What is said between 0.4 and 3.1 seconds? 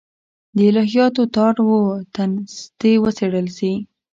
د الهیاتو تار و تنستې